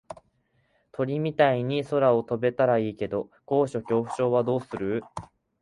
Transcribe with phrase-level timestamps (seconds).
[0.93, 5.03] 鳥みたいに空を飛べたらいいけど高所恐怖症はどうする？